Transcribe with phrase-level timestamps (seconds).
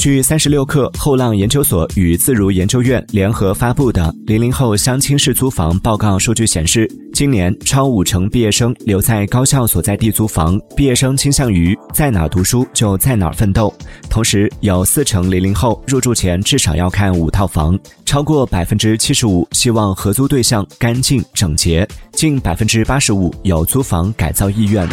[0.00, 13.70] 据三十六氪后浪研究所与自如研究院联合发布的《零零后相亲式租房报告》数据显示，今年超五成毕业生留在高校所在地租房，毕业生倾向于在哪读书就在哪奋斗。
[14.08, 24.88] 同时，有四成零零后入住前至少要看五套房，超过百分之七十五希望合租对象干净整洁，近百分之八十五有租房改造意愿。